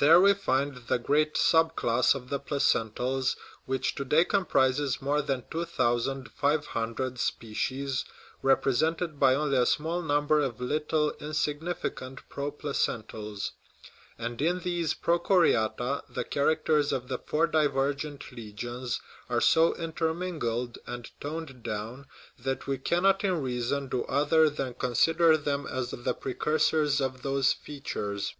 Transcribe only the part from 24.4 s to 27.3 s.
than consider them as the precursors of